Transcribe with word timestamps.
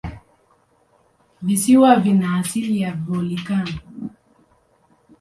Visiwa 1.41 1.95
vina 1.95 2.35
asili 2.39 2.81
ya 2.81 2.93
volikano. 2.93 3.79